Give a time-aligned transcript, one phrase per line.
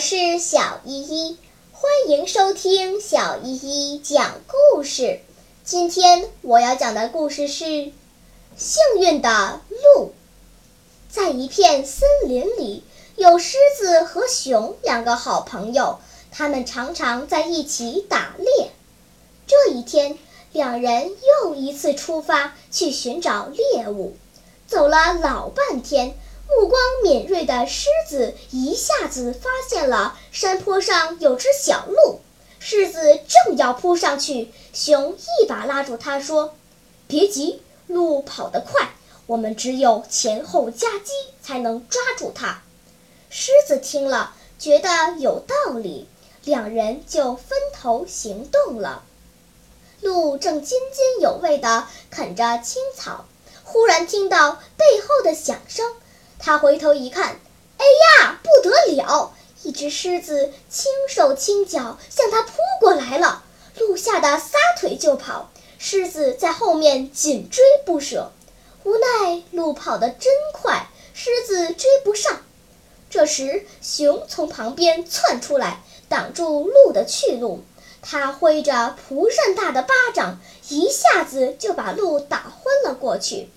[0.00, 1.36] 是小依依，
[1.72, 5.20] 欢迎收听小依依讲故事。
[5.62, 7.64] 今天我要讲的故事是
[8.56, 10.06] 《幸运的鹿》。
[11.10, 12.82] 在一片森林里，
[13.16, 15.98] 有狮子和熊两个好朋友，
[16.32, 18.70] 他们常常在一起打猎。
[19.46, 20.16] 这一天，
[20.52, 21.10] 两人
[21.42, 24.16] 又一次出发去寻找猎物，
[24.66, 26.16] 走了老半天。
[26.56, 32.20] 目光敏锐的狮子一下子发现了山坡上有只小鹿，
[32.58, 36.54] 狮子正要扑上去，熊一把拉住它，说
[37.06, 38.90] ：“别急，鹿跑得快，
[39.26, 42.62] 我们只有前后夹击才能抓住它。”
[43.30, 46.08] 狮子听了，觉得有道理，
[46.44, 49.04] 两人就分头行动了。
[50.00, 53.26] 鹿正津津有味地啃着青草，
[53.62, 55.86] 忽然听到背后的响声。
[56.40, 57.38] 他回头一看，
[57.76, 59.34] 哎呀，不得了！
[59.62, 63.44] 一只狮子轻手轻脚向他扑过来了。
[63.76, 68.32] 鹿吓得撒腿就跑，狮子在后面紧追不舍。
[68.84, 72.40] 无奈鹿跑得真快，狮子追不上。
[73.10, 77.62] 这时，熊从旁边窜出来，挡住鹿的去路。
[78.00, 83.50] 他挥着蒲扇大的巴掌，一下子就把鹿打昏了过去。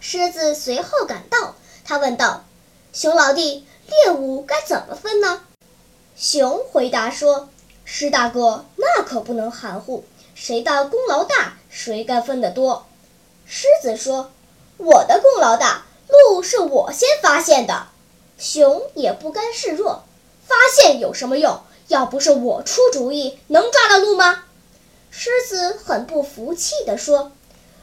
[0.00, 1.54] 狮子随后赶到。
[1.90, 2.44] 他问道
[2.94, 5.42] ：“熊老弟，猎物该怎么分呢？”
[6.14, 7.48] 熊回答说
[7.84, 10.04] ：“狮大哥，那可不能含糊，
[10.36, 12.86] 谁的功劳大，谁该分得多。”
[13.44, 14.30] 狮子说
[14.78, 17.88] ：“我的功劳大，鹿是我先发现的。”
[18.38, 20.04] 熊也不甘示弱
[20.46, 21.60] ：“发现有什么用？
[21.88, 24.44] 要不是我出主意，能抓到鹿吗？”
[25.10, 27.32] 狮子很不服气地说：“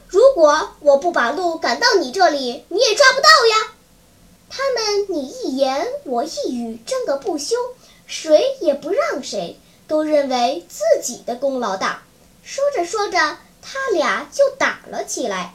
[0.08, 3.74] 如果我不把鹿赶到你这里，你也抓不到呀。”
[6.08, 7.54] 我一语争个不休，
[8.06, 12.02] 谁也不让谁，都认为自己的功劳大。
[12.42, 15.52] 说着说着，他俩就打了起来。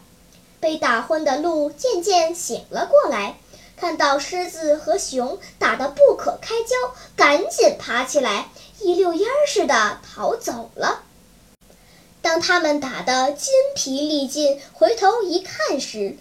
[0.60, 3.38] 被打昏的鹿渐渐醒了过来，
[3.76, 6.76] 看到狮子和熊打得不可开交，
[7.16, 8.50] 赶紧爬起来，
[8.80, 11.02] 一溜烟似的逃走了。
[12.22, 16.16] 当他们打得筋疲力尽，回头一看时，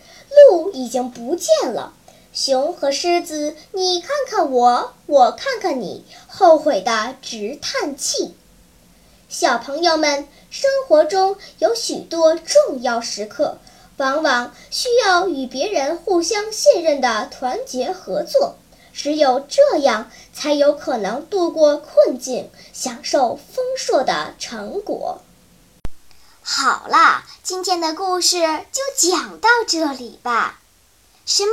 [0.49, 1.93] 鹿已经不见了。
[2.33, 8.35] 熊和狮子，你看看我，我看看你，后悔的直叹气。
[9.29, 13.59] 小朋友们，生活中有许多重要时刻，
[13.99, 18.55] 往往需要与别人互相信任的团结合作，
[18.95, 25.21] 只有这样，才有可能度过困境，享受丰硕的成果。
[26.43, 28.41] 好啦，今天的故事
[28.73, 30.61] 就讲到这里吧。
[31.27, 31.53] 什么？